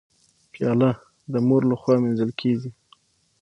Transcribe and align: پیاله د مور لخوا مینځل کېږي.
پیاله 0.51 0.91
د 1.31 1.33
مور 1.47 1.61
لخوا 1.71 1.95
مینځل 2.01 2.31
کېږي. 2.41 2.69